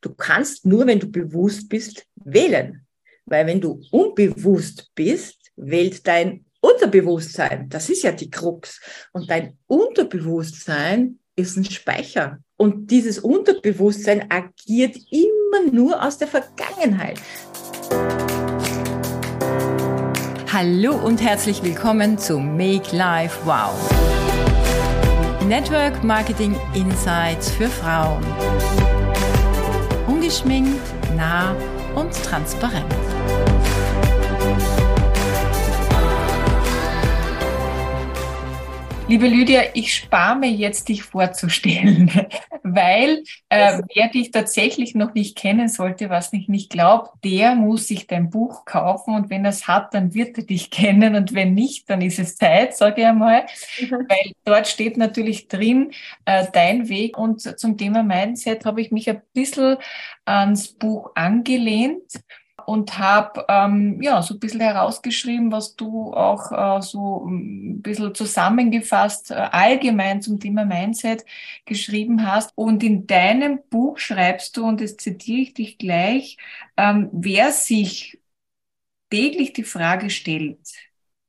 [0.00, 2.86] Du kannst nur, wenn du bewusst bist, wählen.
[3.26, 7.68] Weil wenn du unbewusst bist, wählt dein Unterbewusstsein.
[7.68, 8.80] Das ist ja die Krux.
[9.12, 12.38] Und dein Unterbewusstsein ist ein Speicher.
[12.56, 17.20] Und dieses Unterbewusstsein agiert immer nur aus der Vergangenheit.
[20.52, 23.74] Hallo und herzlich willkommen zu Make Life Wow.
[25.44, 28.24] Network Marketing Insights für Frauen.
[30.06, 30.80] Ungeschminkt,
[31.16, 31.54] nah
[31.94, 33.03] und transparent.
[39.06, 42.10] Liebe Lydia, ich spare mir jetzt, dich vorzustellen,
[42.62, 47.86] weil äh, wer dich tatsächlich noch nicht kennen sollte, was ich nicht glaube, der muss
[47.86, 51.34] sich dein Buch kaufen und wenn er es hat, dann wird er dich kennen und
[51.34, 53.44] wenn nicht, dann ist es Zeit, sage ich einmal,
[53.78, 54.06] mhm.
[54.08, 55.90] weil dort steht natürlich drin
[56.24, 59.76] äh, dein Weg und zum Thema Mindset habe ich mich ein bisschen
[60.24, 62.24] ans Buch angelehnt
[62.66, 68.14] und habe ähm, ja so ein bisschen herausgeschrieben, was du auch äh, so ein bisschen
[68.14, 71.24] zusammengefasst äh, allgemein zum Thema Mindset
[71.64, 72.52] geschrieben hast.
[72.56, 76.36] Und in deinem Buch schreibst du, und das zitiere ich dich gleich,
[76.76, 78.18] ähm, wer sich
[79.10, 80.58] täglich die Frage stellt,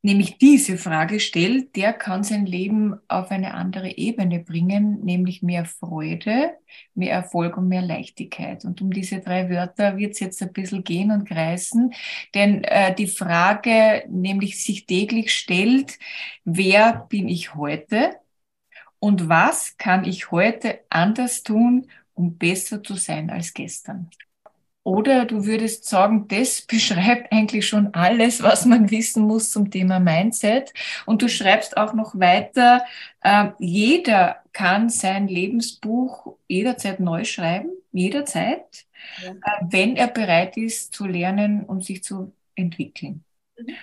[0.06, 5.66] nämlich diese Frage stellt, der kann sein Leben auf eine andere Ebene bringen, nämlich mehr
[5.66, 6.54] Freude,
[6.94, 8.66] mehr Erfolg und mehr Leichtigkeit.
[8.66, 11.94] Und um diese drei Wörter wird es jetzt ein bisschen gehen und kreisen,
[12.36, 15.98] denn äh, die Frage nämlich sich täglich stellt,
[16.44, 18.12] wer bin ich heute
[19.00, 24.12] und was kann ich heute anders tun, um besser zu sein als gestern?
[24.86, 30.00] Oder du würdest sagen, das beschreibt eigentlich schon alles, was man wissen muss zum Thema
[30.00, 30.74] Mindset.
[31.08, 32.86] Und du schreibst auch noch weiter,
[33.22, 38.86] äh, jeder kann sein Lebensbuch jederzeit neu schreiben, jederzeit,
[39.24, 39.32] ja.
[39.32, 43.24] äh, wenn er bereit ist zu lernen und sich zu entwickeln.
[43.58, 43.74] Mhm.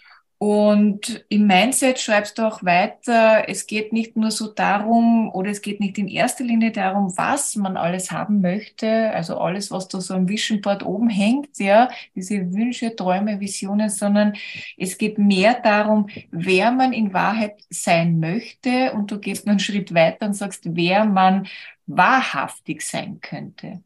[0.45, 5.63] Und im Mindset schreibst du auch weiter, es geht nicht nur so darum, oder es
[5.63, 10.01] geht nicht in erster Linie darum, was man alles haben möchte, also alles, was da
[10.01, 14.33] so am Vision Board oben hängt, ja, diese Wünsche, Träume, Visionen, sondern
[14.77, 18.95] es geht mehr darum, wer man in Wahrheit sein möchte.
[18.95, 21.47] Und du gehst einen Schritt weiter und sagst, wer man
[21.87, 23.81] wahrhaftig sein könnte.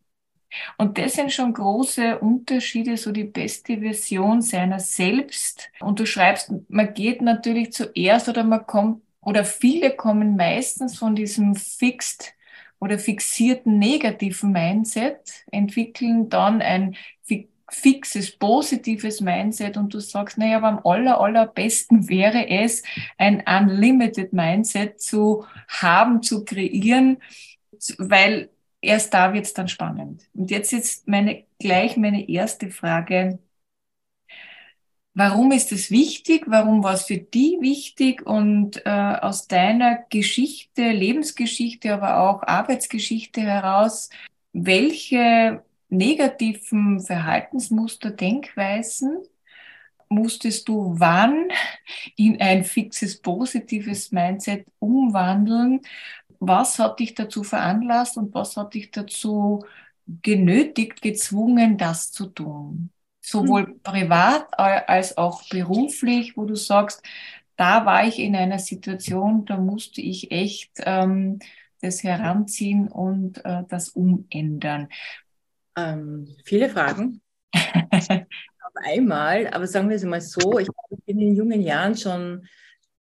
[0.79, 5.71] Und das sind schon große Unterschiede, so die beste Version seiner selbst.
[5.81, 11.17] Und du schreibst, man geht natürlich zuerst oder man kommt, oder viele kommen meistens von
[11.17, 12.35] diesem fixed
[12.79, 16.97] oder fixierten negativen Mindset, entwickeln dann ein
[17.71, 22.83] fixes, positives Mindset und du sagst, naja, aber am aller, allerbesten wäre es,
[23.19, 27.19] ein unlimited Mindset zu haben, zu kreieren,
[27.99, 28.51] weil
[28.87, 30.23] erst da wird es dann spannend.
[30.35, 33.39] Und jetzt ist meine, gleich meine erste Frage.
[35.15, 36.45] Warum ist es wichtig?
[36.47, 38.27] Warum war es für die wichtig?
[38.27, 44.11] Und äh, aus deiner Geschichte, Lebensgeschichte, aber auch Arbeitsgeschichte heraus,
[44.53, 49.23] welche negativen Verhaltensmuster, Denkweisen
[50.09, 51.49] musstest du wann
[52.17, 55.81] in ein fixes, positives Mindset umwandeln
[56.41, 59.65] was hat dich dazu veranlasst und was hat dich dazu
[60.07, 62.91] genötigt, gezwungen, das zu tun?
[63.21, 63.83] Sowohl mhm.
[63.83, 67.03] privat als auch beruflich, wo du sagst,
[67.57, 71.39] da war ich in einer Situation, da musste ich echt ähm,
[71.81, 74.89] das heranziehen und äh, das umändern.
[75.77, 77.21] Ähm, viele Fragen.
[77.93, 80.69] Auf einmal, aber sagen wir es mal so, ich
[81.07, 82.47] bin in jungen Jahren schon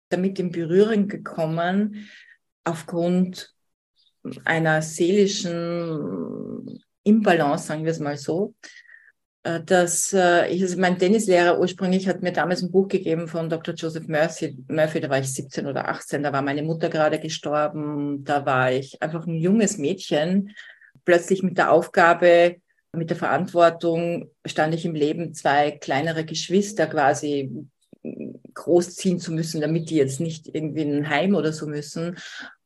[0.09, 2.09] damit in Berührung gekommen,
[2.65, 3.55] aufgrund
[4.45, 8.55] einer seelischen Imbalance, sagen wir es mal so,
[9.43, 13.51] äh, dass äh, ich, also mein Tennislehrer ursprünglich hat mir damals ein Buch gegeben von
[13.51, 13.75] Dr.
[13.75, 18.25] Joseph Murphy, Murphy, da war ich 17 oder 18, da war meine Mutter gerade gestorben,
[18.25, 20.55] da war ich einfach ein junges Mädchen,
[21.05, 22.57] plötzlich mit der Aufgabe,
[22.93, 27.69] mit der Verantwortung stand ich im Leben, zwei kleinere Geschwister quasi
[28.53, 32.17] großziehen zu müssen, damit die jetzt nicht irgendwie in ein Heim oder so müssen.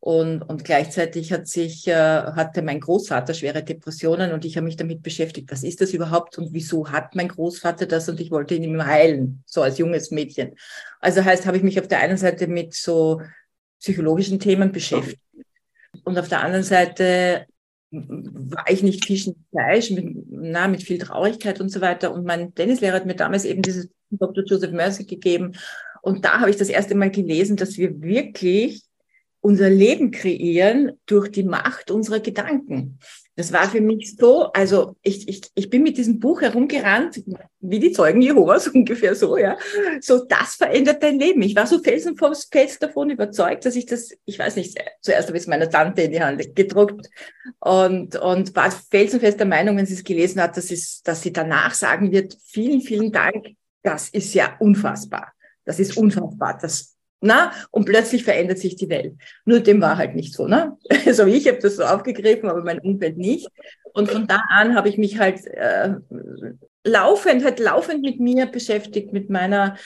[0.00, 4.76] Und, und gleichzeitig hat sich, äh, hatte mein Großvater schwere Depressionen und ich habe mich
[4.76, 8.55] damit beschäftigt, was ist das überhaupt und wieso hat mein Großvater das und ich wollte
[8.55, 10.55] ihn immer heilen, so als junges Mädchen.
[11.00, 13.20] Also heißt, habe ich mich auf der einen Seite mit so
[13.81, 15.23] psychologischen Themen beschäftigt
[16.05, 17.46] und auf der anderen Seite
[17.91, 22.12] war ich nicht Fischen Fleisch, mit, na, mit viel Traurigkeit und so weiter.
[22.12, 24.44] Und mein Tennislehrer hat mir damals eben dieses Dr.
[24.44, 25.52] Joseph Mercy gegeben.
[26.02, 28.82] Und da habe ich das erste Mal gelesen, dass wir wirklich
[29.40, 32.99] unser Leben kreieren durch die Macht unserer Gedanken.
[33.37, 37.22] Das war für mich so, also ich, ich, ich bin mit diesem Buch herumgerannt,
[37.60, 39.56] wie die Zeugen Jehovas ungefähr so, ja.
[40.00, 41.40] So, das verändert dein Leben.
[41.43, 45.44] Ich war so felsenfest davon überzeugt, dass ich das, ich weiß nicht, zuerst habe ich
[45.44, 47.08] es meiner Tante in die Hand gedruckt
[47.60, 51.32] und, und war felsenfest der Meinung, wenn sie es gelesen hat, dass, es, dass sie
[51.32, 53.55] danach sagen wird, vielen, vielen Dank,
[53.88, 55.32] das ist ja unfassbar.
[55.64, 56.58] Das ist unfassbar.
[56.61, 59.14] Das na, und plötzlich verändert sich die Welt.
[59.44, 60.76] Nur dem war halt nicht so, ne?
[61.06, 63.49] Also ich habe das so aufgegriffen, aber mein Umfeld nicht.
[63.93, 65.94] Und von da an habe ich mich halt äh,
[66.85, 69.76] laufend, halt laufend mit mir beschäftigt, mit meiner,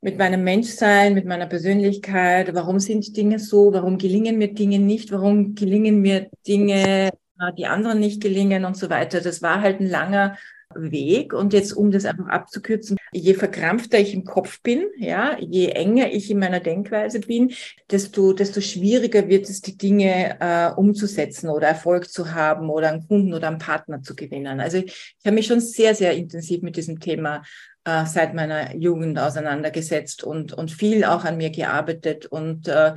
[0.00, 2.54] mit meinem Menschsein, mit meiner Persönlichkeit.
[2.54, 3.72] Warum sind Dinge so?
[3.74, 5.12] Warum gelingen mir Dinge nicht?
[5.12, 7.10] Warum gelingen mir Dinge,
[7.58, 9.20] die anderen nicht gelingen und so weiter?
[9.20, 10.38] Das war halt ein langer
[10.76, 11.32] Weg.
[11.32, 16.12] Und jetzt, um das einfach abzukürzen, je verkrampfter ich im Kopf bin, ja, je enger
[16.12, 17.52] ich in meiner Denkweise bin,
[17.90, 23.06] desto, desto schwieriger wird es, die Dinge äh, umzusetzen oder Erfolg zu haben oder einen
[23.06, 24.60] Kunden oder einen Partner zu gewinnen.
[24.60, 24.86] Also ich,
[25.18, 27.42] ich habe mich schon sehr, sehr intensiv mit diesem Thema
[27.84, 32.94] äh, seit meiner Jugend auseinandergesetzt und, und viel auch an mir gearbeitet und äh,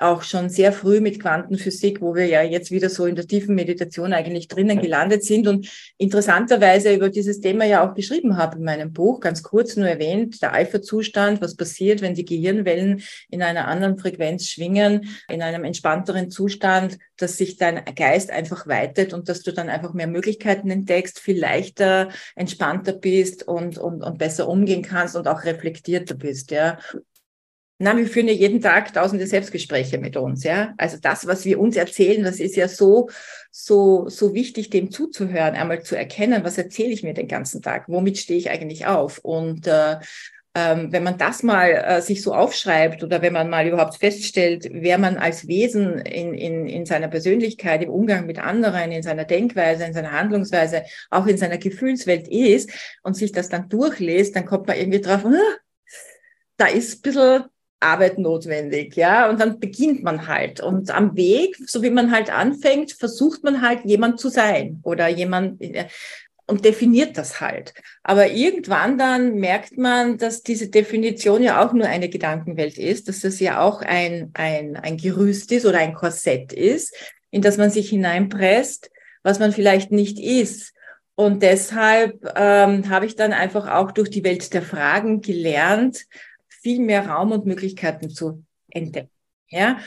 [0.00, 3.54] auch schon sehr früh mit Quantenphysik, wo wir ja jetzt wieder so in der tiefen
[3.54, 5.68] Meditation eigentlich drinnen gelandet sind und
[5.98, 10.40] interessanterweise über dieses Thema ja auch geschrieben habe in meinem Buch, ganz kurz nur erwähnt,
[10.42, 16.30] der Alpha-Zustand, was passiert, wenn die Gehirnwellen in einer anderen Frequenz schwingen, in einem entspannteren
[16.30, 21.20] Zustand, dass sich dein Geist einfach weitet und dass du dann einfach mehr Möglichkeiten entdeckst,
[21.20, 26.78] viel leichter, entspannter bist und, und, und besser umgehen kannst und auch reflektierter bist, ja.
[27.82, 30.74] Na, wir führen ja jeden Tag tausende Selbstgespräche mit uns, ja.
[30.76, 33.08] Also das, was wir uns erzählen, das ist ja so,
[33.50, 37.84] so, so wichtig, dem zuzuhören, einmal zu erkennen, was erzähle ich mir den ganzen Tag,
[37.88, 39.96] womit stehe ich eigentlich auf und äh,
[40.54, 44.68] ähm, wenn man das mal äh, sich so aufschreibt oder wenn man mal überhaupt feststellt,
[44.70, 49.24] wer man als Wesen in, in, in seiner Persönlichkeit, im Umgang mit anderen, in seiner
[49.24, 52.70] Denkweise, in seiner Handlungsweise, auch in seiner Gefühlswelt ist
[53.02, 55.56] und sich das dann durchlässt, dann kommt man irgendwie drauf, ah,
[56.58, 57.44] da ist ein bisschen
[57.80, 60.60] Arbeit notwendig, ja, und dann beginnt man halt.
[60.60, 65.08] Und am Weg, so wie man halt anfängt, versucht man halt jemand zu sein oder
[65.08, 65.86] jemand äh,
[66.46, 67.72] und definiert das halt.
[68.02, 73.20] Aber irgendwann dann merkt man, dass diese Definition ja auch nur eine Gedankenwelt ist, dass
[73.20, 76.94] das ja auch ein, ein, ein Gerüst ist oder ein Korsett ist,
[77.30, 78.90] in das man sich hineinpresst,
[79.22, 80.74] was man vielleicht nicht ist.
[81.14, 86.06] Und deshalb ähm, habe ich dann einfach auch durch die Welt der Fragen gelernt,
[86.60, 89.10] viel mehr Raum und Möglichkeiten zu entdecken.
[89.48, 89.78] Ja?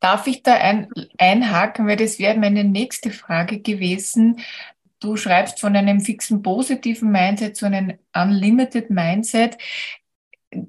[0.00, 4.40] Darf ich da ein, einhaken, weil das wäre meine nächste Frage gewesen.
[5.00, 9.56] Du schreibst von einem fixen positiven Mindset zu einem Unlimited Mindset.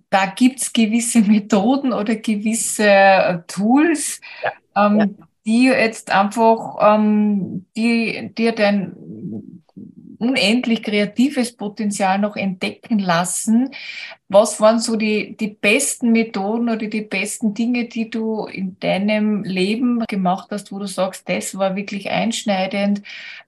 [0.09, 4.51] Da gibt es gewisse Methoden oder gewisse Tools, ja.
[4.75, 5.07] Ähm, ja.
[5.45, 9.58] die jetzt einfach ähm, die, dir dein
[10.19, 13.71] unendlich kreatives Potenzial noch entdecken lassen.
[14.27, 19.43] Was waren so die, die besten Methoden oder die besten Dinge, die du in deinem
[19.43, 23.01] Leben gemacht hast, wo du sagst, das war wirklich einschneidend,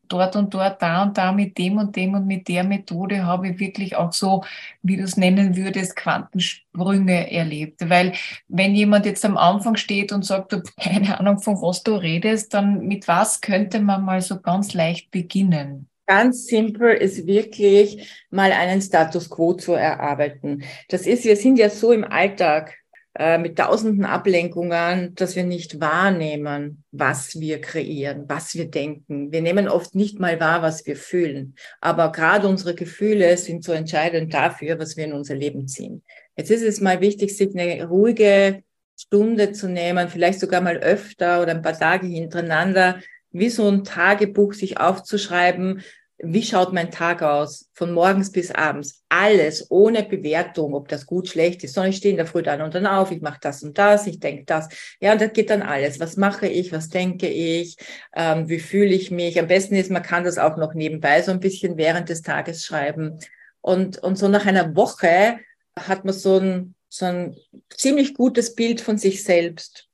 [0.07, 3.49] dort und dort, da und da mit dem und dem und mit der Methode habe
[3.49, 4.43] ich wirklich auch so,
[4.81, 7.89] wie du es nennen würdest, Quantensprünge erlebt.
[7.89, 8.13] Weil
[8.47, 12.53] wenn jemand jetzt am Anfang steht und sagt, du keine Ahnung, von was du redest,
[12.53, 15.90] dann mit was könnte man mal so ganz leicht beginnen?
[16.05, 20.63] Ganz simpel ist wirklich mal einen Status quo zu erarbeiten.
[20.89, 22.75] Das ist, wir sind ja so im Alltag
[23.13, 29.33] äh, mit tausenden Ablenkungen, dass wir nicht wahrnehmen, was wir kreieren, was wir denken.
[29.33, 31.55] Wir nehmen oft nicht mal wahr, was wir fühlen.
[31.81, 36.03] Aber gerade unsere Gefühle sind so entscheidend dafür, was wir in unser Leben ziehen.
[36.37, 38.63] Jetzt ist es mal wichtig, sich eine ruhige
[38.97, 43.01] Stunde zu nehmen, vielleicht sogar mal öfter oder ein paar Tage hintereinander,
[43.31, 45.81] wie so ein Tagebuch sich aufzuschreiben,
[46.23, 51.27] wie schaut mein Tag aus, von morgens bis abends, alles ohne Bewertung, ob das gut,
[51.27, 53.63] schlecht ist, sondern ich stehe in der Früh dann und dann auf, ich mache das
[53.63, 54.69] und das, ich denke das.
[54.99, 55.99] Ja, und das geht dann alles.
[55.99, 57.77] Was mache ich, was denke ich,
[58.15, 59.39] ähm, wie fühle ich mich?
[59.39, 62.65] Am besten ist, man kann das auch noch nebenbei so ein bisschen während des Tages
[62.65, 63.17] schreiben.
[63.61, 65.39] Und, und so nach einer Woche
[65.75, 67.35] hat man so ein, so ein
[67.69, 69.87] ziemlich gutes Bild von sich selbst.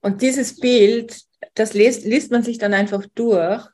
[0.00, 1.25] Und dieses Bild,
[1.56, 3.66] das liest, liest man sich dann einfach durch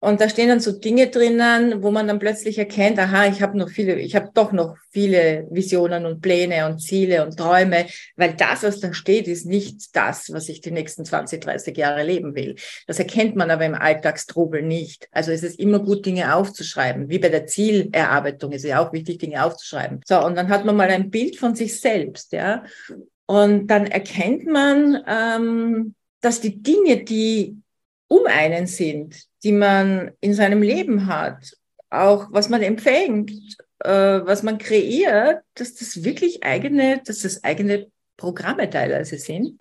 [0.00, 3.58] und da stehen dann so Dinge drinnen, wo man dann plötzlich erkennt, aha, ich habe
[3.58, 8.34] noch viele, ich habe doch noch viele Visionen und Pläne und Ziele und Träume, weil
[8.34, 12.36] das, was da steht, ist nicht das, was ich die nächsten 20, 30 Jahre leben
[12.36, 12.54] will.
[12.86, 15.08] Das erkennt man aber im Alltagstrubel nicht.
[15.10, 17.08] Also es ist immer gut, Dinge aufzuschreiben.
[17.08, 20.02] Wie bei der Zielerarbeitung ist es ja auch wichtig, Dinge aufzuschreiben.
[20.06, 22.62] So, und dann hat man mal ein Bild von sich selbst, ja.
[23.26, 27.56] Und dann erkennt man, ähm, dass die Dinge, die
[28.08, 31.52] um einen sind, die man in seinem Leben hat,
[31.90, 33.30] auch was man empfängt,
[33.80, 39.60] äh, was man kreiert, dass das wirklich eigene, dass das eigene Programme teilweise sind.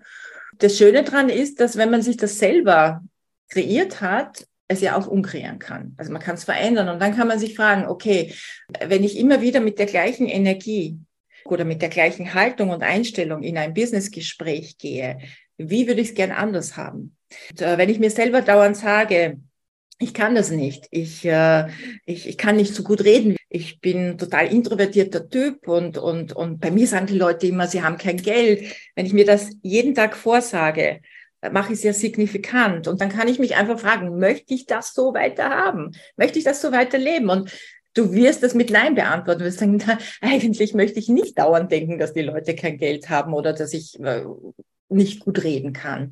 [0.58, 3.04] Das Schöne daran ist, dass wenn man sich das selber
[3.50, 5.94] kreiert hat, es ja auch umkreieren kann.
[5.98, 8.34] Also man kann es verändern und dann kann man sich fragen, okay,
[8.86, 10.98] wenn ich immer wieder mit der gleichen Energie
[11.46, 15.20] oder mit der gleichen Haltung und Einstellung in ein Businessgespräch gehe,
[15.58, 17.16] wie würde ich es gern anders haben?
[17.52, 19.40] Und, äh, wenn ich mir selber dauernd sage,
[20.00, 20.88] ich kann das nicht.
[20.92, 21.68] Ich, äh,
[22.06, 23.36] ich, ich kann nicht so gut reden.
[23.50, 27.82] Ich bin total introvertierter Typ und, und, und bei mir sagen die Leute immer, sie
[27.82, 28.76] haben kein Geld.
[28.96, 31.02] Wenn ich mir das jeden Tag vorsage,
[31.42, 32.88] äh, mache ich es ja signifikant.
[32.88, 35.92] Und dann kann ich mich einfach fragen, möchte ich das so weiter haben?
[36.16, 37.30] Möchte ich das so weiterleben?
[37.30, 37.52] Und
[37.96, 39.40] du wirst das mit Nein beantworten.
[39.40, 43.10] Du wirst sagen, na, eigentlich möchte ich nicht dauernd denken, dass die Leute kein Geld
[43.10, 44.24] haben oder dass ich äh,
[44.90, 46.12] nicht gut reden kann.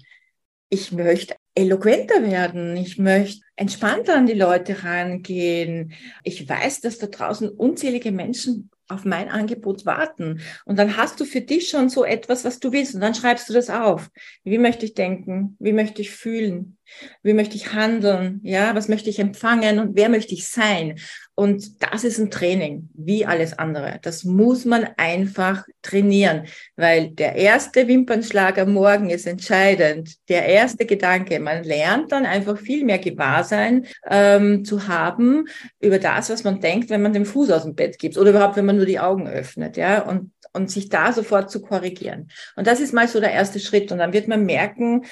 [0.69, 2.75] Ich möchte eloquenter werden.
[2.75, 5.93] Ich möchte entspannter an die Leute rangehen.
[6.23, 10.41] Ich weiß, dass da draußen unzählige Menschen auf mein Angebot warten.
[10.65, 12.93] Und dann hast du für dich schon so etwas, was du willst.
[12.93, 14.11] Und dann schreibst du das auf.
[14.43, 15.55] Wie möchte ich denken?
[15.59, 16.77] Wie möchte ich fühlen?
[17.23, 18.41] Wie möchte ich handeln?
[18.43, 19.79] Ja, was möchte ich empfangen?
[19.79, 20.99] Und wer möchte ich sein?
[21.37, 23.99] Und das ist ein Training, wie alles andere.
[24.01, 26.45] Das muss man einfach trainieren,
[26.77, 30.15] weil der erste Wimpernschlag am Morgen ist entscheidend.
[30.29, 35.47] Der erste Gedanke, man lernt dann einfach viel mehr Gewahrsein ähm, zu haben
[35.81, 38.55] über das, was man denkt, wenn man den Fuß aus dem Bett gibt oder überhaupt,
[38.55, 42.29] wenn man nur die Augen öffnet, ja, und und sich da sofort zu korrigieren.
[42.55, 43.91] Und das ist mal so der erste Schritt.
[43.91, 45.03] Und dann wird man merken,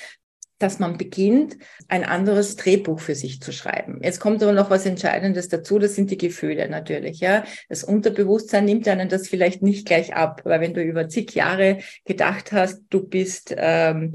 [0.63, 1.57] dass man beginnt,
[1.89, 3.99] ein anderes Drehbuch für sich zu schreiben.
[4.01, 7.19] Jetzt kommt aber noch was Entscheidendes dazu, das sind die Gefühle natürlich.
[7.19, 11.35] Ja, Das Unterbewusstsein nimmt einen das vielleicht nicht gleich ab, weil wenn du über zig
[11.35, 14.13] Jahre gedacht hast, du bist ähm,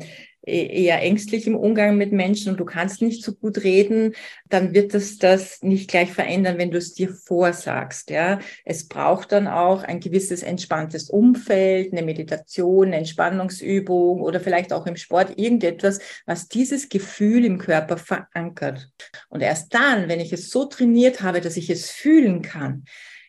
[0.49, 4.15] eher ängstlich im Umgang mit Menschen und du kannst nicht so gut reden,
[4.49, 8.11] dann wird das das nicht gleich verändern, wenn du es dir vorsagst.
[8.11, 14.73] Ja, es braucht dann auch ein gewisses entspanntes Umfeld, eine Meditation, eine Entspannungsübung oder vielleicht
[14.73, 18.89] auch im Sport irgendetwas, was dieses Gefühl im Körper verankert.
[19.29, 22.85] Und erst dann, wenn ich es so trainiert habe, dass ich es fühlen kann,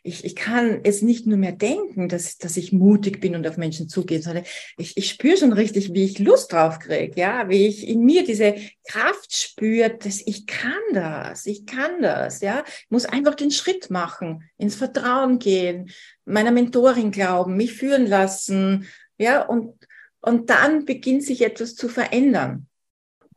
[0.10, 3.58] ich, ich kann es nicht nur mehr denken, dass, dass ich mutig bin und auf
[3.58, 4.44] Menschen zugehe, sondern
[4.78, 8.26] ich, ich spüre schon richtig, wie ich Lust drauf kriege, ja, wie ich in mir
[8.26, 8.56] diese
[8.88, 13.90] Kraft spüre, dass ich kann das, ich kann das, ja, ich muss einfach den Schritt
[13.90, 15.92] machen, ins Vertrauen gehen,
[16.26, 18.88] meiner Mentorin glauben, mich führen lassen,
[19.18, 19.76] ja, und,
[20.22, 22.68] und dann beginnt sich etwas zu verändern.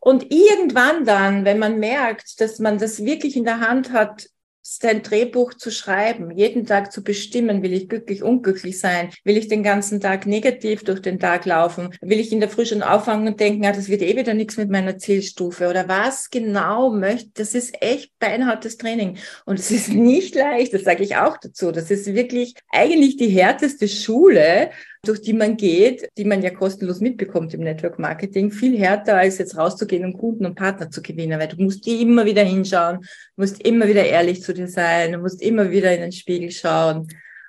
[0.01, 4.29] Und irgendwann dann, wenn man merkt, dass man das wirklich in der Hand hat,
[4.63, 9.49] sein Drehbuch zu schreiben, jeden Tag zu bestimmen, will ich glücklich, unglücklich sein, will ich
[9.49, 13.27] den ganzen Tag negativ durch den Tag laufen, will ich in der Früh schon auffangen
[13.27, 15.69] und denken, ja, das wird eh wieder nichts mit meiner Zielstufe?
[15.69, 19.19] Oder was genau möchte, das ist echt beinhartes Training.
[19.45, 23.29] Und es ist nicht leicht, das sage ich auch dazu, das ist wirklich eigentlich die
[23.29, 24.71] härteste Schule,
[25.05, 29.39] durch die man geht, die man ja kostenlos mitbekommt im Network Marketing, viel härter als
[29.39, 33.01] jetzt rauszugehen und Kunden und Partner zu gewinnen, weil du musst immer wieder hinschauen,
[33.35, 37.09] musst immer wieder ehrlich zu dir sein, du musst immer wieder in den Spiegel schauen.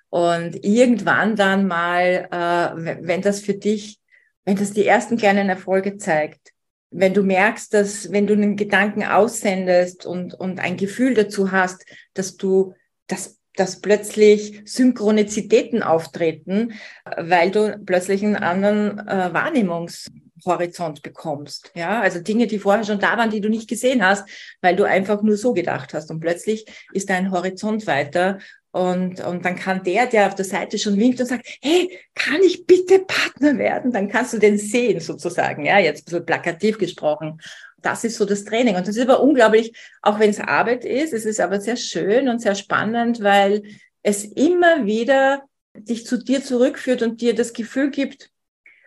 [0.10, 4.00] Und irgendwann dann mal, äh, wenn das für dich,
[4.46, 6.54] wenn das die ersten kleinen Erfolge zeigt,
[6.90, 11.86] wenn du merkst, dass wenn du einen Gedanken aussendest und, und ein Gefühl dazu hast,
[12.14, 12.74] dass du
[13.08, 16.74] das dass plötzlich Synchronizitäten auftreten,
[17.18, 21.72] weil du plötzlich einen anderen äh, Wahrnehmungshorizont bekommst.
[21.76, 24.28] Ja, also Dinge, die vorher schon da waren, die du nicht gesehen hast,
[24.62, 26.10] weil du einfach nur so gedacht hast.
[26.10, 28.40] Und plötzlich ist dein Horizont weiter.
[28.72, 32.42] Und, und dann kann der, der auf der Seite schon winkt und sagt, hey, kann
[32.44, 33.92] ich bitte Partner werden?
[33.92, 35.64] Dann kannst du den sehen, sozusagen.
[35.64, 37.40] Ja, jetzt ein bisschen plakativ gesprochen
[37.84, 38.76] das ist so das Training.
[38.76, 42.30] Und das ist aber unglaublich, auch wenn es Arbeit ist, es ist aber sehr schön
[42.30, 43.64] und sehr spannend, weil
[44.02, 48.32] es immer wieder dich zu dir zurückführt und dir das Gefühl gibt,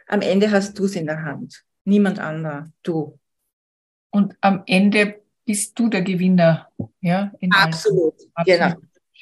[0.07, 1.65] am Ende hast du es in der Hand.
[1.85, 3.19] Niemand anderer, du.
[4.11, 6.69] Und am Ende bist du der Gewinner.
[7.01, 8.15] Ja, Absolut.
[8.35, 8.47] Absolut.
[8.47, 8.75] Genau.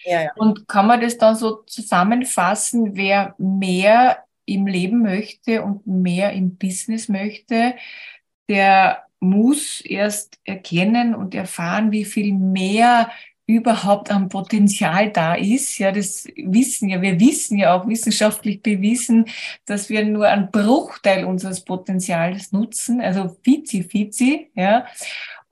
[0.05, 0.31] Ja, ja.
[0.37, 6.57] Und kann man das dann so zusammenfassen, wer mehr im Leben möchte und mehr im
[6.57, 7.75] Business möchte,
[8.49, 13.11] der muss erst erkennen und erfahren, wie viel mehr
[13.47, 15.79] überhaupt an Potenzial da ist.
[15.79, 19.27] Ja, das wissen ja, wir wissen ja auch wissenschaftlich bewiesen,
[19.67, 24.87] dass wir nur einen Bruchteil unseres Potenzials nutzen, also fizi fizi, ja.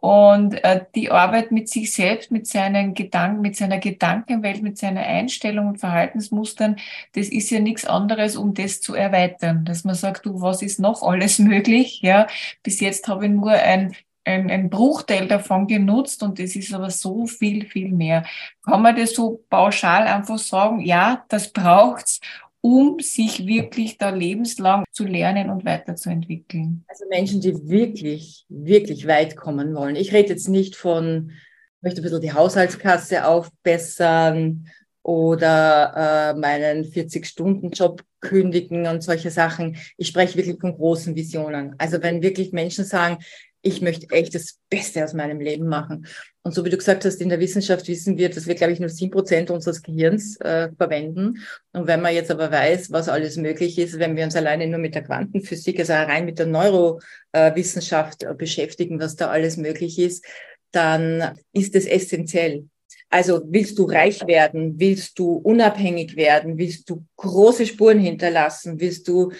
[0.02, 5.02] Und äh, die Arbeit mit sich selbst, mit seinen Gedanken, mit seiner Gedankenwelt, mit seiner
[5.02, 6.74] Einstellung und Verhaltensmustern,
[7.14, 9.64] das ist ja nichts anderes, um das zu erweitern.
[9.64, 12.00] Dass man sagt, du, was ist noch alles möglich?
[12.02, 12.26] Ja,
[12.64, 13.94] bis jetzt habe ich nur ein
[14.24, 18.24] ein, ein Bruchteil davon genutzt und das ist aber so viel, viel mehr.
[18.64, 22.20] Kann man das so pauschal einfach sagen, ja, das braucht's,
[22.62, 26.84] um sich wirklich da lebenslang zu lernen und weiterzuentwickeln?
[26.88, 29.96] Also Menschen, die wirklich, wirklich weit kommen wollen.
[29.96, 34.68] Ich rede jetzt nicht von, ich möchte ein bisschen die Haushaltskasse aufbessern
[35.02, 39.76] oder äh, meinen 40-Stunden-Job kündigen und solche Sachen.
[39.96, 41.74] Ich spreche wirklich von großen Visionen.
[41.78, 43.18] Also wenn wirklich Menschen sagen,
[43.62, 46.06] ich möchte echt das Beste aus meinem Leben machen.
[46.42, 48.80] Und so wie du gesagt hast, in der Wissenschaft wissen wir, dass wir, glaube ich,
[48.80, 51.38] nur sieben Prozent unseres Gehirns äh, verwenden.
[51.72, 54.80] Und wenn man jetzt aber weiß, was alles möglich ist, wenn wir uns alleine nur
[54.80, 60.24] mit der Quantenphysik, also rein mit der Neurowissenschaft äh, beschäftigen, was da alles möglich ist,
[60.72, 62.64] dann ist es essentiell.
[63.08, 69.06] Also willst du reich werden, willst du unabhängig werden, willst du große Spuren hinterlassen, willst
[69.06, 69.32] du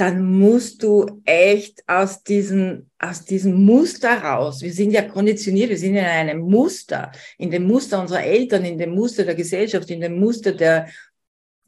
[0.00, 4.62] dann musst du echt aus diesem, aus diesem Muster raus.
[4.62, 8.78] Wir sind ja konditioniert, wir sind in einem Muster, in dem Muster unserer Eltern, in
[8.78, 10.88] dem Muster der Gesellschaft, in dem Muster der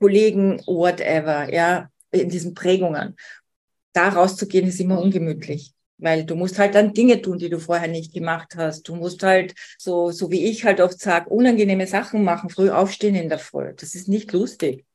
[0.00, 3.16] Kollegen, whatever, ja, in diesen Prägungen.
[3.92, 5.74] Da rauszugehen ist immer ungemütlich.
[5.98, 8.88] Weil du musst halt dann Dinge tun, die du vorher nicht gemacht hast.
[8.88, 13.14] Du musst halt, so, so wie ich halt oft sage, unangenehme Sachen machen, früh aufstehen
[13.14, 13.74] in der Früh.
[13.76, 14.86] Das ist nicht lustig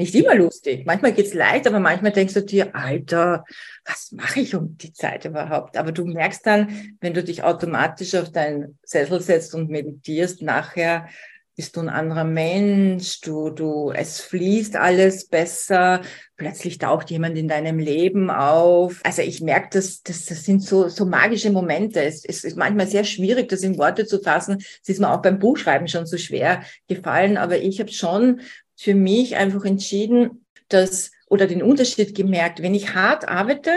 [0.00, 0.86] nicht immer lustig.
[0.86, 3.44] Manchmal geht's leicht, aber manchmal denkst du dir, Alter,
[3.84, 5.76] was mache ich um die Zeit überhaupt?
[5.76, 11.06] Aber du merkst dann, wenn du dich automatisch auf deinen Sessel setzt und meditierst, nachher
[11.54, 16.00] bist du ein anderer Mensch, du, du, es fließt alles besser,
[16.38, 19.00] plötzlich taucht jemand in deinem Leben auf.
[19.04, 22.02] Also ich merke, das, das, das sind so, so magische Momente.
[22.02, 24.56] Es, es ist manchmal sehr schwierig, das in Worte zu fassen.
[24.82, 28.40] Es ist mir auch beim Buchschreiben schon so schwer gefallen, aber ich habe schon
[28.80, 33.72] für mich einfach entschieden, dass oder den Unterschied gemerkt, wenn ich hart arbeite,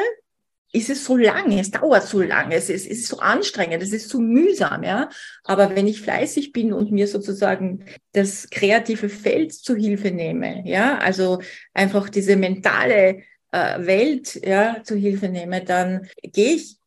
[0.71, 3.91] ist es so lange, es dauert so lange, es ist, es ist so anstrengend, es
[3.91, 5.09] ist so mühsam, ja.
[5.43, 10.97] Aber wenn ich fleißig bin und mir sozusagen das kreative Feld zu Hilfe nehme, ja,
[10.97, 11.41] also
[11.73, 16.77] einfach diese mentale äh, Welt, ja, zu Hilfe nehme, dann gehe ich,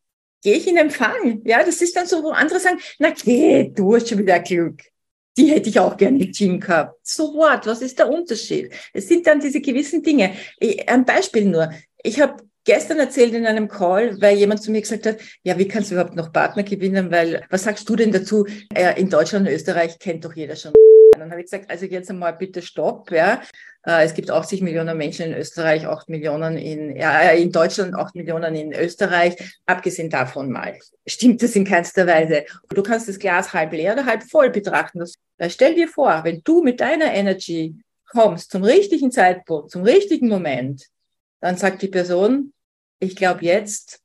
[0.42, 1.62] gehe ich in Empfang, ja.
[1.62, 4.82] Das ist dann so, wo andere sagen, na geh, du hast schon wieder Glück
[5.36, 6.98] die hätte ich auch gerne im Team gehabt.
[7.02, 7.66] So what?
[7.66, 8.72] Was ist der Unterschied?
[8.92, 10.32] Es sind dann diese gewissen Dinge.
[10.86, 11.70] Ein Beispiel nur.
[12.02, 15.68] Ich habe gestern erzählt in einem Call, weil jemand zu mir gesagt hat, ja, wie
[15.68, 17.10] kannst du überhaupt noch Partner gewinnen?
[17.10, 18.46] Weil, was sagst du denn dazu?
[18.96, 20.72] In Deutschland und Österreich kennt doch jeder schon.
[21.18, 23.40] Dann habe ich gesagt, also jetzt einmal bitte stopp, ja.
[23.86, 27.94] Äh, es gibt 80 Millionen Menschen in Österreich, 8 Millionen in, ja, äh, in Deutschland,
[27.94, 29.36] 8 Millionen in Österreich.
[29.64, 30.76] Abgesehen davon mal.
[31.06, 32.44] Stimmt das in keinster Weise.
[32.68, 34.98] Du kannst das Glas halb leer oder halb voll betrachten.
[34.98, 35.14] Das,
[35.48, 37.76] stell dir vor, wenn du mit deiner Energy
[38.08, 40.86] kommst zum richtigen Zeitpunkt, zum richtigen Moment,
[41.40, 42.52] dann sagt die Person,
[42.98, 44.00] ich glaube jetzt,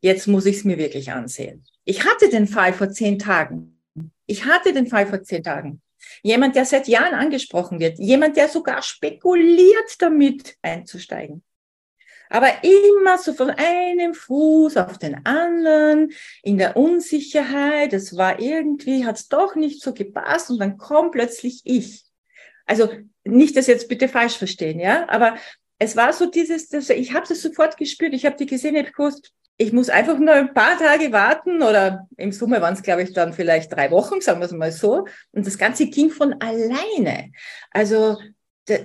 [0.00, 1.64] jetzt muss ich es mir wirklich ansehen.
[1.84, 3.80] Ich hatte den Fall vor zehn Tagen.
[4.26, 5.80] Ich hatte den Fall vor zehn Tagen.
[6.22, 7.98] Jemand, der seit Jahren angesprochen wird.
[7.98, 11.42] Jemand, der sogar spekuliert damit einzusteigen.
[12.30, 16.12] Aber immer so von einem Fuß auf den anderen,
[16.42, 17.92] in der Unsicherheit.
[17.92, 22.04] Es war irgendwie, hat es doch nicht so gepasst und dann kommt plötzlich ich.
[22.66, 22.90] Also
[23.24, 25.36] nicht das jetzt bitte falsch verstehen, ja, aber
[25.78, 28.12] es war so dieses, das, ich habe es sofort gespürt.
[28.12, 31.62] Ich habe die gesehen, ich habe gewusst, ich muss einfach nur ein paar Tage warten
[31.62, 34.72] oder im Summe waren es, glaube ich, dann vielleicht drei Wochen, sagen wir es mal
[34.72, 35.06] so.
[35.32, 37.32] Und das Ganze ging von alleine.
[37.70, 38.18] Also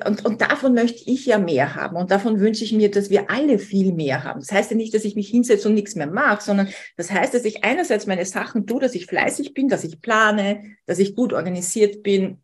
[0.05, 1.95] und, und davon möchte ich ja mehr haben.
[1.97, 4.39] Und davon wünsche ich mir, dass wir alle viel mehr haben.
[4.39, 7.33] Das heißt ja nicht, dass ich mich hinsetze und nichts mehr mache, sondern das heißt,
[7.33, 11.15] dass ich einerseits meine Sachen tue, dass ich fleißig bin, dass ich plane, dass ich
[11.15, 12.43] gut organisiert bin,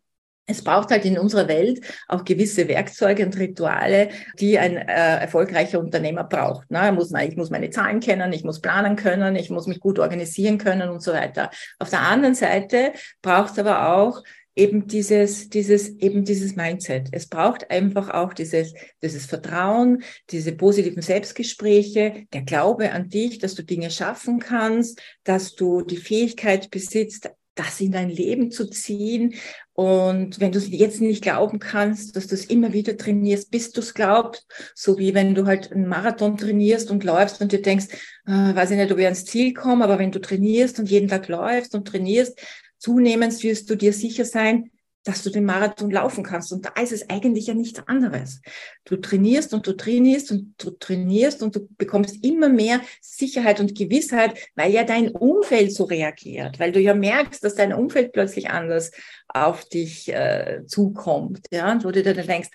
[0.50, 5.78] es braucht halt in unserer Welt auch gewisse Werkzeuge und Rituale, die ein äh, erfolgreicher
[5.78, 6.70] Unternehmer braucht.
[6.70, 6.92] Ne?
[6.92, 10.58] muss, ich muss meine Zahlen kennen, ich muss planen können, ich muss mich gut organisieren
[10.58, 11.50] können und so weiter.
[11.78, 14.22] Auf der anderen Seite braucht es aber auch
[14.54, 17.08] eben dieses, dieses, eben dieses Mindset.
[17.12, 23.54] Es braucht einfach auch dieses, dieses Vertrauen, diese positiven Selbstgespräche, der Glaube an dich, dass
[23.54, 29.34] du Dinge schaffen kannst, dass du die Fähigkeit besitzt, das in dein Leben zu ziehen.
[29.72, 33.72] Und wenn du es jetzt nicht glauben kannst, dass du es immer wieder trainierst, bis
[33.72, 37.62] du es glaubst, so wie wenn du halt einen Marathon trainierst und läufst und dir
[37.62, 37.86] denkst,
[38.26, 41.08] äh, weiß ich nicht, ob ich ans Ziel komme, aber wenn du trainierst und jeden
[41.08, 42.38] Tag läufst und trainierst,
[42.80, 44.70] zunehmend wirst du dir sicher sein,
[45.04, 46.52] dass du den Marathon laufen kannst.
[46.52, 48.42] Und da ist es eigentlich ja nichts anderes.
[48.84, 53.76] Du trainierst und du trainierst und du trainierst und du bekommst immer mehr Sicherheit und
[53.76, 58.50] Gewissheit, weil ja dein Umfeld so reagiert, weil du ja merkst, dass dein Umfeld plötzlich
[58.50, 58.90] anders
[59.28, 61.46] auf dich äh, zukommt.
[61.50, 62.50] Ja, und wo du dir dann denkst,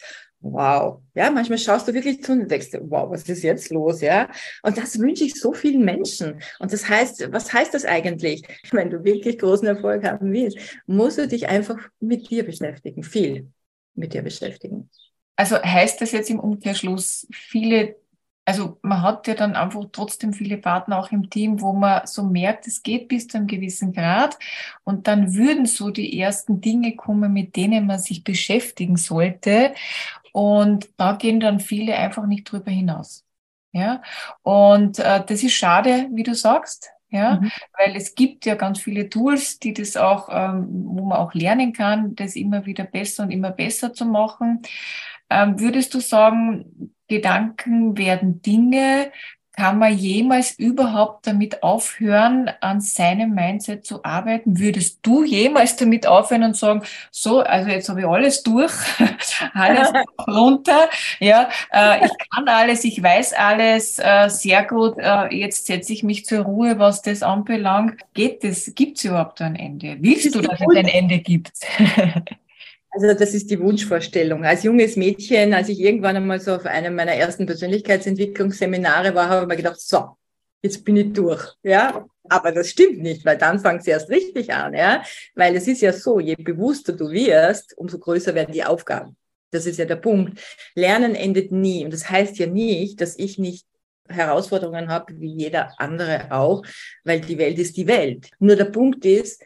[0.51, 1.01] wow.
[1.15, 4.01] Ja, manchmal schaust du wirklich zu und denkst, wow, was ist jetzt los?
[4.01, 4.29] Ja,
[4.63, 6.41] und das wünsche ich so vielen Menschen.
[6.59, 8.43] Und das heißt, was heißt das eigentlich?
[8.71, 13.51] Wenn du wirklich großen Erfolg haben willst, musst du dich einfach mit dir beschäftigen, viel
[13.95, 14.89] mit dir beschäftigen.
[15.35, 17.95] Also heißt das jetzt im Umkehrschluss, viele
[18.45, 22.23] also man hat ja dann einfach trotzdem viele Partner auch im Team, wo man so
[22.23, 24.37] merkt, es geht bis zu einem gewissen Grad
[24.83, 29.73] und dann würden so die ersten Dinge kommen, mit denen man sich beschäftigen sollte
[30.35, 33.23] und da gehen dann viele einfach nicht drüber hinaus.
[33.71, 34.01] Ja,
[34.41, 37.51] und äh, das ist schade, wie du sagst, ja, mhm.
[37.77, 41.71] weil es gibt ja ganz viele Tools, die das auch, ähm, wo man auch lernen
[41.71, 44.61] kann, das immer wieder besser und immer besser zu machen.
[45.29, 49.13] Ähm, würdest du sagen, Gedanken werden Dinge,
[49.55, 54.59] kann man jemals überhaupt damit aufhören, an seinem Mindset zu arbeiten?
[54.59, 58.73] Würdest du jemals damit aufhören und sagen, so, also jetzt habe ich alles durch,
[59.53, 59.91] alles
[60.27, 60.89] runter,
[61.19, 66.03] ja, äh, ich kann alles, ich weiß alles äh, sehr gut, äh, jetzt setze ich
[66.03, 68.01] mich zur Ruhe, was das anbelangt.
[68.13, 69.97] Geht das, gibt es überhaupt ein Ende?
[69.99, 71.51] Willst du, dass es ein Ende gibt?
[72.95, 74.45] Also das ist die Wunschvorstellung.
[74.45, 79.41] Als junges Mädchen, als ich irgendwann einmal so auf einem meiner ersten Persönlichkeitsentwicklungsseminare war, habe
[79.41, 80.15] ich mir gedacht, so,
[80.61, 81.45] jetzt bin ich durch.
[81.61, 84.73] Ja, aber das stimmt nicht, weil dann fängt es erst richtig an.
[84.73, 85.03] Ja,
[85.35, 89.17] weil es ist ja so, je bewusster du wirst, umso größer werden die Aufgaben.
[89.51, 90.39] Das ist ja der Punkt.
[90.73, 91.83] Lernen endet nie.
[91.83, 93.65] Und das heißt ja nicht, dass ich nicht
[94.07, 96.63] Herausforderungen habe, wie jeder andere auch,
[97.03, 98.29] weil die Welt ist die Welt.
[98.39, 99.43] Nur der Punkt ist,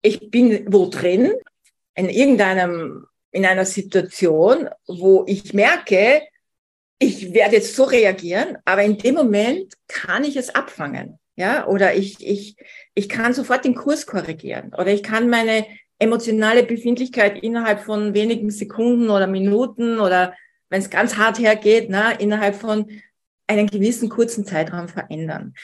[0.00, 1.34] ich bin wo drin
[1.98, 6.22] in irgendeinem, in einer Situation, wo ich merke,
[7.00, 11.18] ich werde jetzt so reagieren, aber in dem Moment kann ich es abfangen.
[11.34, 12.56] Ja, oder ich, ich,
[12.94, 15.66] ich kann sofort den Kurs korrigieren oder ich kann meine
[16.00, 20.34] emotionale Befindlichkeit innerhalb von wenigen Sekunden oder Minuten oder
[20.68, 22.86] wenn es ganz hart hergeht, na, innerhalb von
[23.46, 25.54] einem gewissen kurzen Zeitraum verändern.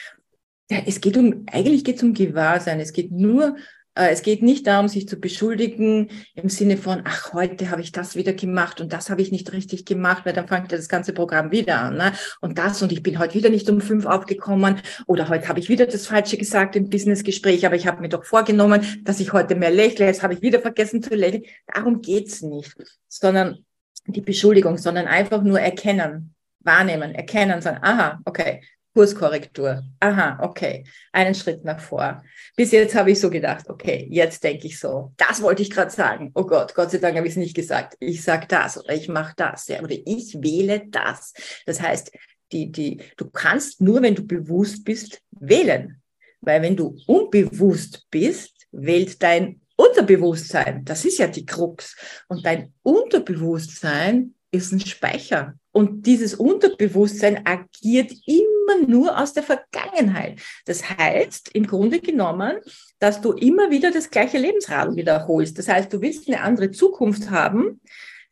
[0.69, 2.79] Es geht um, eigentlich geht es um Gewahrsein.
[2.79, 3.57] Es geht nur
[3.95, 8.15] es geht nicht darum, sich zu beschuldigen im Sinne von, ach, heute habe ich das
[8.15, 11.51] wieder gemacht und das habe ich nicht richtig gemacht, weil dann fängt das ganze Programm
[11.51, 11.95] wieder an.
[11.95, 12.11] Ne?
[12.41, 15.69] Und das und ich bin heute wieder nicht um fünf aufgekommen oder heute habe ich
[15.69, 19.55] wieder das Falsche gesagt im Businessgespräch, aber ich habe mir doch vorgenommen, dass ich heute
[19.55, 21.43] mehr lächle, jetzt habe ich wieder vergessen zu lächeln.
[21.73, 22.75] Darum geht's nicht,
[23.07, 23.59] sondern
[24.07, 28.61] die Beschuldigung, sondern einfach nur erkennen, wahrnehmen, erkennen, sagen, aha, okay,
[28.95, 29.83] Kurskorrektur.
[29.99, 30.85] Aha, okay.
[31.11, 32.23] Einen Schritt nach vor.
[32.55, 35.11] Bis jetzt habe ich so gedacht, okay, jetzt denke ich so.
[35.17, 36.31] Das wollte ich gerade sagen.
[36.33, 37.97] Oh Gott, Gott sei Dank habe ich es nicht gesagt.
[37.99, 41.33] Ich sage das oder ich mache das ja, oder ich wähle das.
[41.65, 42.09] Das heißt,
[42.53, 46.01] die, die, du kannst nur, wenn du bewusst bist, wählen.
[46.39, 50.85] Weil wenn du unbewusst bist, wählt dein Unterbewusstsein.
[50.85, 51.97] Das ist ja die Krux.
[52.29, 55.55] Und dein Unterbewusstsein ist ein Speicher.
[55.73, 58.13] Und dieses Unterbewusstsein agiert
[58.65, 60.39] immer nur aus der Vergangenheit.
[60.65, 62.57] Das heißt, im Grunde genommen,
[62.99, 65.57] dass du immer wieder das gleiche Lebensrad wiederholst.
[65.57, 67.81] Das heißt, du willst eine andere Zukunft haben,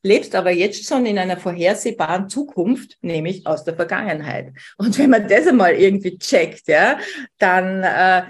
[0.01, 4.53] lebst aber jetzt schon in einer vorhersehbaren Zukunft, nämlich aus der Vergangenheit.
[4.77, 6.99] Und wenn man das einmal irgendwie checkt, ja,
[7.37, 8.23] dann äh,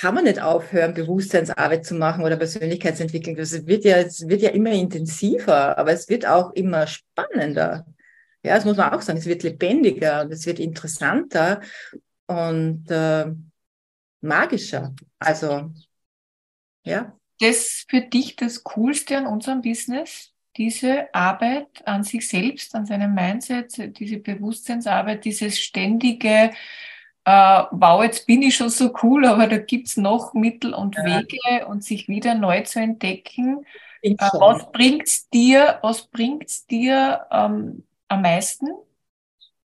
[0.00, 3.36] kann man nicht aufhören, Bewusstseinsarbeit zu machen oder Persönlichkeitsentwicklung.
[3.36, 7.86] Das wird ja, es wird ja immer intensiver, aber es wird auch immer spannender.
[8.42, 9.18] Ja, das muss man auch sagen.
[9.18, 11.60] Es wird lebendiger und es wird interessanter
[12.26, 13.26] und äh,
[14.20, 14.94] magischer.
[15.18, 15.70] Also,
[16.84, 17.16] ja.
[17.40, 20.32] Das für dich das Coolste an unserem Business?
[20.56, 26.50] Diese Arbeit an sich selbst, an seinem Mindset, diese Bewusstseinsarbeit, dieses ständige,
[27.24, 30.96] äh, wow, jetzt bin ich schon so cool, aber da gibt es noch Mittel und
[30.96, 31.04] ja.
[31.04, 33.64] Wege und sich wieder neu zu entdecken.
[34.02, 38.68] Äh, was bringt's dir, was bringt's dir ähm, am meisten?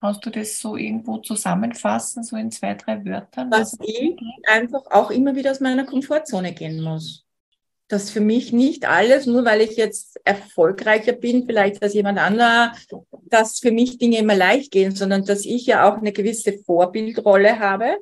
[0.02, 3.50] Kannst du das so irgendwo zusammenfassen, so in zwei, drei Wörtern?
[3.50, 7.26] Dass ich einfach auch immer wieder aus meiner Komfortzone gehen muss.
[7.88, 12.74] Dass für mich nicht alles, nur weil ich jetzt erfolgreicher bin, vielleicht als jemand anderer,
[13.30, 17.60] dass für mich Dinge immer leicht gehen, sondern dass ich ja auch eine gewisse Vorbildrolle
[17.60, 17.96] habe.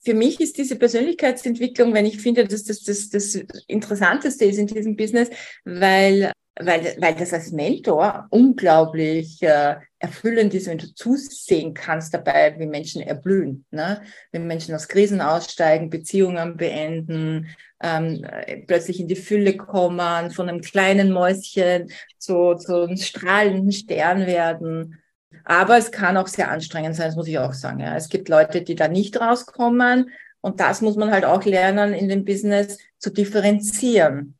[0.00, 3.36] Für mich ist diese Persönlichkeitsentwicklung, wenn ich finde, dass das das, das
[3.68, 5.30] Interessanteste ist in diesem Business,
[5.64, 12.54] weil weil, weil das als Mentor unglaublich äh, erfüllend ist, wenn du zusehen kannst dabei,
[12.58, 14.02] wie Menschen erblühen, ne?
[14.30, 17.48] wenn Menschen aus Krisen aussteigen, Beziehungen beenden,
[17.82, 18.24] ähm,
[18.66, 25.00] plötzlich in die Fülle kommen, von einem kleinen Mäuschen zu, zu einem strahlenden Stern werden.
[25.44, 27.80] Aber es kann auch sehr anstrengend sein, das muss ich auch sagen.
[27.80, 27.96] Ja.
[27.96, 32.08] Es gibt Leute, die da nicht rauskommen und das muss man halt auch lernen in
[32.08, 34.36] dem Business zu differenzieren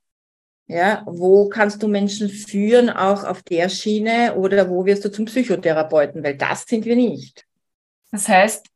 [0.66, 5.26] Ja, wo kannst du Menschen führen, auch auf der Schiene oder wo wirst du zum
[5.26, 6.24] Psychotherapeuten?
[6.24, 7.44] Weil das sind wir nicht.
[8.10, 8.66] Das heißt,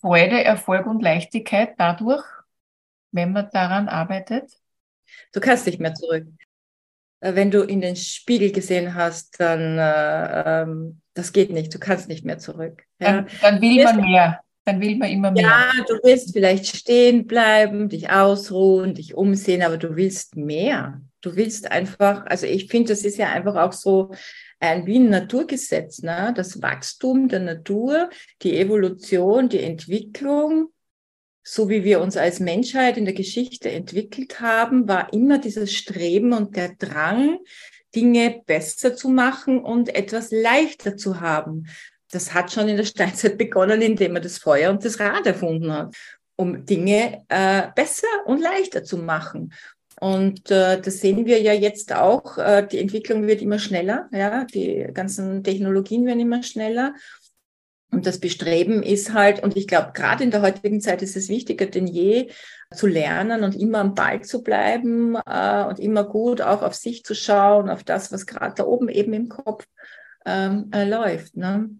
[0.00, 2.24] Freude, Erfolg und Leichtigkeit dadurch,
[3.12, 4.50] wenn man daran arbeitet?
[5.32, 6.26] Du kannst nicht mehr zurück.
[7.20, 11.74] Äh, wenn du in den Spiegel gesehen hast, dann äh, ähm, das geht nicht.
[11.74, 12.82] Du kannst nicht mehr zurück.
[12.98, 13.22] Ja?
[13.22, 14.40] Dann, dann, will man mehr.
[14.64, 15.42] Dann will man immer mehr.
[15.44, 21.00] Ja, du willst vielleicht stehen bleiben, dich ausruhen, dich umsehen, aber du willst mehr.
[21.26, 24.12] Du willst einfach, also ich finde, das ist ja einfach auch so
[24.60, 26.32] ein wie ein Naturgesetz, ne?
[26.36, 28.10] das Wachstum der Natur,
[28.42, 30.70] die Evolution, die Entwicklung
[31.48, 36.32] so wie wir uns als Menschheit in der Geschichte entwickelt haben, war immer dieses Streben
[36.32, 37.38] und der Drang,
[37.94, 41.68] Dinge besser zu machen und etwas leichter zu haben.
[42.10, 45.72] Das hat schon in der Steinzeit begonnen, indem man das Feuer und das Rad erfunden
[45.72, 45.94] hat,
[46.34, 49.52] um Dinge äh, besser und leichter zu machen.
[49.98, 52.36] Und äh, das sehen wir ja jetzt auch.
[52.38, 54.08] Äh, die Entwicklung wird immer schneller.
[54.12, 56.94] Ja, die ganzen Technologien werden immer schneller.
[57.90, 61.28] Und das Bestreben ist halt, und ich glaube, gerade in der heutigen Zeit ist es
[61.28, 62.30] wichtiger denn je,
[62.74, 67.04] zu lernen und immer am Ball zu bleiben äh, und immer gut auch auf sich
[67.04, 69.66] zu schauen, auf das, was gerade da oben eben im Kopf
[70.26, 71.36] ähm, äh, läuft.
[71.36, 71.70] Ne?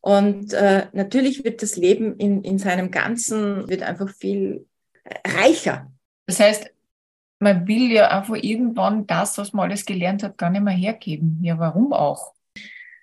[0.00, 4.66] Und äh, natürlich wird das Leben in, in seinem Ganzen wird einfach viel
[5.26, 5.90] reicher.
[6.26, 6.70] Das heißt,
[7.38, 11.38] man will ja einfach irgendwann das, was man alles gelernt hat, gar nicht mehr hergeben.
[11.42, 12.32] Ja, warum auch?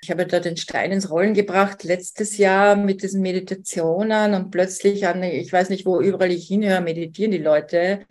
[0.01, 5.07] Ich habe da den Stein ins Rollen gebracht letztes Jahr mit diesen Meditationen und plötzlich
[5.07, 8.05] an, ich weiß nicht, wo überall ich hinhöre, meditieren die Leute.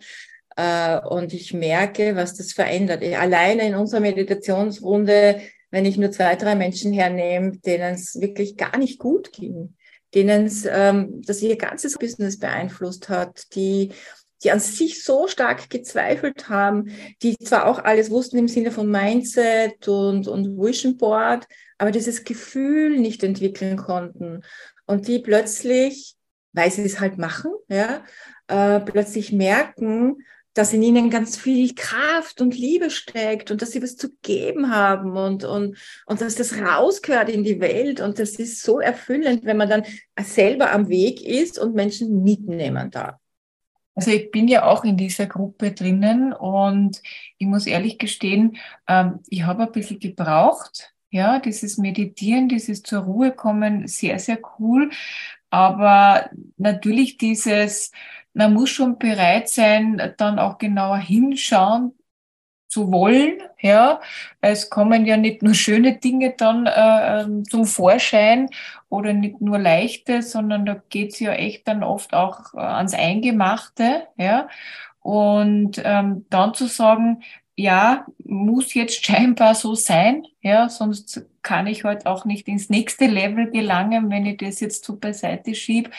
[0.55, 3.03] Äh, und ich merke, was das verändert.
[3.03, 8.77] Alleine in unserer Meditationsrunde, wenn ich nur zwei, drei Menschen hernehme, denen es wirklich gar
[8.77, 9.75] nicht gut ging,
[10.15, 13.91] denen es, ähm, dass ihr ganzes Business beeinflusst hat, die
[14.43, 18.89] die an sich so stark gezweifelt haben, die zwar auch alles wussten im Sinne von
[18.89, 24.41] Mindset und, und Vision Board, aber dieses Gefühl nicht entwickeln konnten
[24.85, 26.15] und die plötzlich,
[26.51, 28.03] weil sie es halt machen, ja,
[28.47, 30.17] äh, plötzlich merken,
[30.53, 34.71] dass in ihnen ganz viel Kraft und Liebe steckt und dass sie was zu geben
[34.71, 38.01] haben und, und, und dass das rausgehört in die Welt.
[38.01, 39.83] Und das ist so erfüllend, wenn man dann
[40.21, 43.15] selber am Weg ist und Menschen mitnehmen darf.
[43.95, 47.01] Also ich bin ja auch in dieser Gruppe drinnen und
[47.37, 50.93] ich muss ehrlich gestehen, ähm, ich habe ein bisschen gebraucht.
[51.11, 54.89] Ja, dieses Meditieren, dieses zur Ruhe kommen, sehr, sehr cool.
[55.51, 57.91] Aber natürlich dieses,
[58.33, 61.93] man muss schon bereit sein, dann auch genauer hinschauen,
[62.73, 63.37] zu wollen.
[63.61, 64.01] Ja,
[64.41, 68.49] es kommen ja nicht nur schöne Dinge dann äh, ähm, zum Vorschein
[68.93, 74.07] oder nicht nur leichte, sondern da geht's ja echt dann oft auch äh, ans Eingemachte.
[74.17, 74.47] Ja,
[75.01, 77.23] und ähm, dann zu sagen,
[77.55, 83.07] ja, muss jetzt scheinbar so sein, ja, sonst kann ich halt auch nicht ins nächste
[83.07, 85.89] Level gelangen, wenn ich das jetzt so beiseite schiebe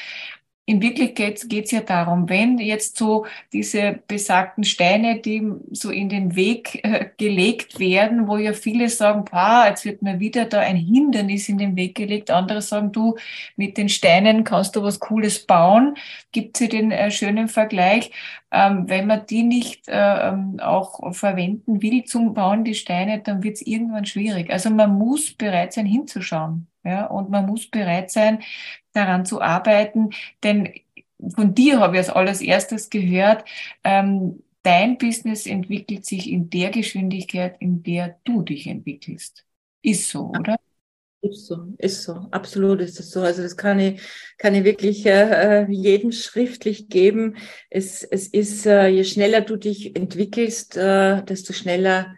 [0.67, 6.09] in Wirklichkeit geht es ja darum, wenn jetzt so diese besagten Steine, die so in
[6.09, 10.61] den Weg äh, gelegt werden, wo ja viele sagen, pa, jetzt wird mir wieder da
[10.61, 12.31] ein Hindernis in den Weg gelegt.
[12.31, 13.17] Andere sagen, du,
[13.57, 15.97] mit den Steinen kannst du was Cooles bauen.
[16.33, 18.11] Gibt es den äh, schönen Vergleich.
[18.51, 23.43] Ähm, wenn man die nicht äh, ähm, auch verwenden will zum Bauen, die Steine, dann
[23.43, 24.51] wird es irgendwann schwierig.
[24.51, 26.69] Also man muss bereit sein, hinzuschauen.
[26.85, 28.41] Ja, und man muss bereit sein,
[28.95, 30.11] daran zu arbeiten,
[30.43, 30.73] denn
[31.35, 33.45] von dir habe ich als alles erstes gehört,
[33.83, 39.45] ähm, dein Business entwickelt sich in der Geschwindigkeit, in der du dich entwickelst.
[39.83, 40.57] Ist so, oder?
[41.21, 43.23] Ist so, ist so, absolut ist das so.
[43.23, 44.03] Also das kann ich,
[44.37, 47.37] kann ich wirklich äh, jedem schriftlich geben.
[47.71, 52.15] Es, es ist, äh, je schneller du dich entwickelst, äh, desto schneller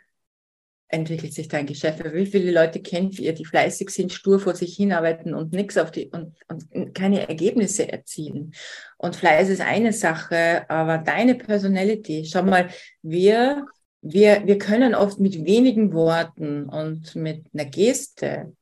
[0.89, 2.03] entwickelt sich dein Geschäft?
[2.13, 5.91] Wie viele Leute kennt ihr, die fleißig sind, stur vor sich hinarbeiten und nichts auf
[5.91, 8.53] die und, und keine Ergebnisse erzielen?
[8.99, 12.69] Und Fleiß ist eine Sache, aber deine Personality, schau mal,
[13.03, 13.67] wir,
[14.01, 18.53] wir, wir können oft mit wenigen Worten und mit einer Geste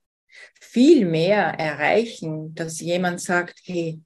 [0.60, 4.00] viel mehr erreichen, dass jemand sagt, hey,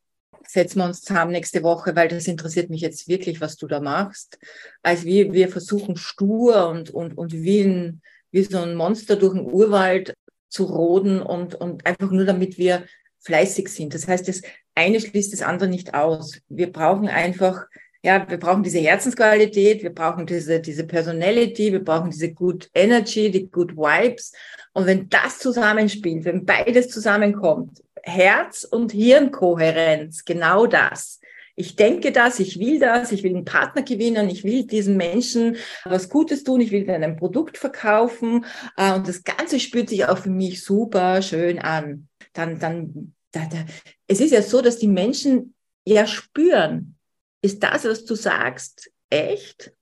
[0.49, 3.81] setzen wir uns zusammen nächste Woche, weil das interessiert mich jetzt wirklich, was du da
[3.81, 4.39] machst.
[4.83, 9.35] Als wir, wir versuchen stur und, und, und wie, ein, wie so ein Monster durch
[9.35, 10.15] den Urwald
[10.49, 12.85] zu roden und, und einfach nur damit wir
[13.21, 13.93] fleißig sind.
[13.93, 14.41] Das heißt, das
[14.75, 16.41] eine schließt das andere nicht aus.
[16.49, 17.67] Wir brauchen einfach,
[18.03, 23.31] ja, wir brauchen diese Herzensqualität, wir brauchen diese, diese Personality, wir brauchen diese Good Energy,
[23.31, 24.33] die Good Vibes.
[24.73, 31.21] Und wenn das zusammenspielt, wenn beides zusammenkommt, Herz- und Hirnkohärenz, genau das.
[31.57, 35.57] Ich denke das, ich will das, ich will einen Partner gewinnen, ich will diesen Menschen
[35.85, 38.45] was Gutes tun, ich will ein Produkt verkaufen
[38.77, 42.09] äh, und das Ganze spürt sich auch für mich super schön an.
[42.33, 43.65] Dann, dann, da, da.
[44.07, 46.97] es ist ja so, dass die Menschen ja spüren,
[47.43, 49.73] ist das, was du sagst, echt?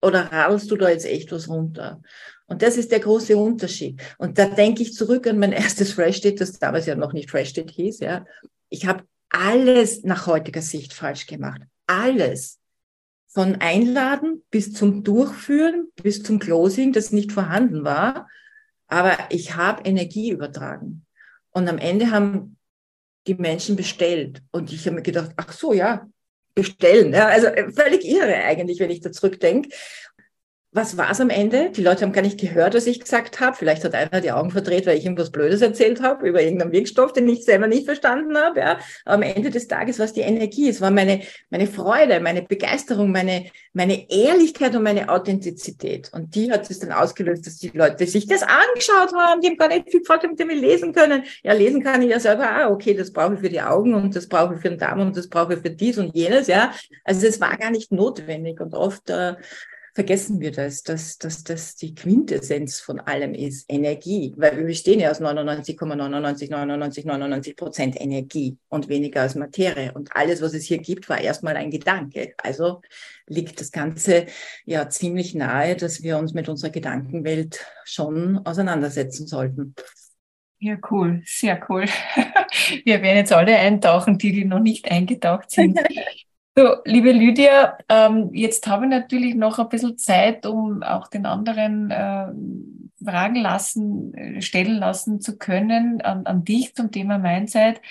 [0.00, 2.00] Oder radelst du da jetzt echt was runter?
[2.46, 4.00] Und das ist der große Unterschied.
[4.18, 7.30] Und da denke ich zurück an mein erstes Fresh Date, das damals ja noch nicht
[7.30, 8.24] Fresh Date hieß, ja.
[8.68, 11.60] Ich habe alles nach heutiger Sicht falsch gemacht.
[11.86, 12.58] Alles.
[13.28, 18.28] Von Einladen bis zum Durchführen, bis zum Closing, das nicht vorhanden war.
[18.86, 21.04] Aber ich habe Energie übertragen.
[21.50, 22.56] Und am Ende haben
[23.26, 24.42] die Menschen bestellt.
[24.52, 26.08] Und ich habe mir gedacht, ach so, ja,
[26.54, 27.12] bestellen.
[27.12, 29.68] Ja, also völlig irre eigentlich, wenn ich da zurückdenke
[30.76, 31.70] was war es am Ende?
[31.70, 33.56] Die Leute haben gar nicht gehört, was ich gesagt habe.
[33.56, 37.14] Vielleicht hat einer die Augen verdreht, weil ich irgendwas Blödes erzählt habe über irgendeinen Wirkstoff,
[37.14, 38.60] den ich selber nicht verstanden habe.
[38.60, 38.78] Ja.
[39.06, 43.10] Am Ende des Tages war es die Energie, es war meine, meine Freude, meine Begeisterung,
[43.10, 46.10] meine, meine Ehrlichkeit und meine Authentizität.
[46.12, 49.40] Und die hat es dann ausgelöst, dass die Leute sich das angeschaut haben.
[49.40, 51.24] Die haben gar nicht viel gefragt, damit wir lesen können.
[51.42, 52.50] Ja, lesen kann ich ja selber.
[52.50, 55.00] Ah, okay, das brauche ich für die Augen und das brauche ich für den Darm
[55.00, 56.48] und das brauche ich für dies und jenes.
[56.48, 59.36] Ja, also es war gar nicht notwendig und oft äh,
[59.96, 65.00] vergessen wir das, dass, dass das die Quintessenz von allem ist, Energie, weil wir bestehen
[65.00, 69.94] ja aus 99,99, 99, 99 Prozent Energie und weniger als Materie.
[69.94, 72.34] Und alles, was es hier gibt, war erstmal ein Gedanke.
[72.36, 72.82] Also
[73.26, 74.26] liegt das Ganze
[74.66, 79.74] ja ziemlich nahe, dass wir uns mit unserer Gedankenwelt schon auseinandersetzen sollten.
[80.58, 81.86] Ja, cool, sehr cool.
[82.84, 85.80] Wir werden jetzt alle eintauchen, die, die noch nicht eingetaucht sind.
[86.58, 91.26] So, liebe Lydia, ähm, jetzt habe ich natürlich noch ein bisschen Zeit, um auch den
[91.26, 92.28] anderen äh,
[93.04, 97.82] Fragen lassen, äh, stellen lassen zu können an, an dich zum Thema Mindset.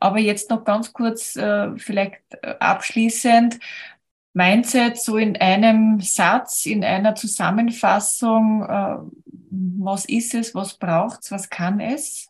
[0.00, 3.60] Aber jetzt noch ganz kurz, äh, vielleicht äh, abschließend,
[4.34, 8.96] Mindset so in einem Satz, in einer Zusammenfassung, äh,
[9.50, 12.27] was ist es, was braucht es, was kann es?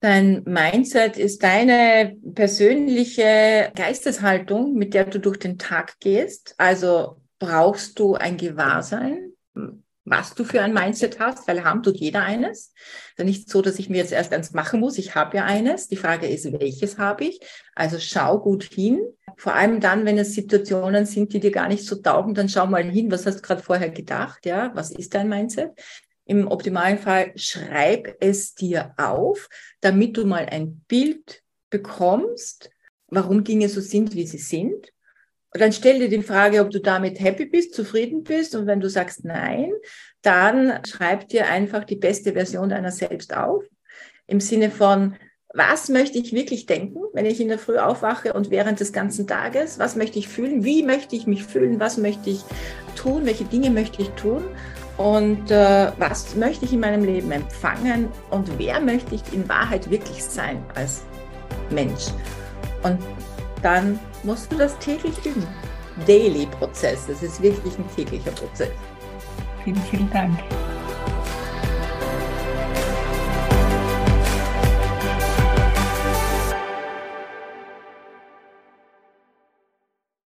[0.00, 6.54] Dein Mindset ist deine persönliche Geisteshaltung, mit der du durch den Tag gehst.
[6.56, 9.34] Also brauchst du ein Gewahrsein,
[10.06, 12.72] was du für ein Mindset hast, weil haben tut jeder eines.
[13.16, 14.96] Also nicht so, dass ich mir jetzt erst eins machen muss.
[14.96, 15.88] Ich habe ja eines.
[15.88, 17.38] Die Frage ist, welches habe ich?
[17.74, 19.00] Also schau gut hin.
[19.36, 22.66] Vor allem dann, wenn es Situationen sind, die dir gar nicht so taugen, dann schau
[22.66, 24.46] mal hin, was hast du gerade vorher gedacht?
[24.46, 25.72] Ja, was ist dein Mindset?
[26.30, 29.48] Im optimalen Fall schreib es dir auf,
[29.80, 32.70] damit du mal ein Bild bekommst,
[33.08, 34.92] warum Dinge so sind, wie sie sind.
[35.52, 38.54] Und dann stell dir die Frage, ob du damit happy bist, zufrieden bist.
[38.54, 39.72] Und wenn du sagst nein,
[40.22, 43.64] dann schreib dir einfach die beste Version deiner selbst auf.
[44.28, 45.16] Im Sinne von,
[45.52, 49.26] was möchte ich wirklich denken, wenn ich in der Früh aufwache und während des ganzen
[49.26, 49.80] Tages?
[49.80, 50.62] Was möchte ich fühlen?
[50.62, 51.80] Wie möchte ich mich fühlen?
[51.80, 52.44] Was möchte ich
[52.94, 53.26] tun?
[53.26, 54.44] Welche Dinge möchte ich tun?
[55.00, 59.90] Und äh, was möchte ich in meinem Leben empfangen und wer möchte ich in Wahrheit
[59.90, 61.04] wirklich sein als
[61.70, 62.08] Mensch?
[62.82, 62.98] Und
[63.62, 65.46] dann musst du das täglich üben.
[66.06, 68.68] Daily Prozess, das ist wirklich ein täglicher Prozess.
[69.64, 70.38] Vielen, vielen Dank.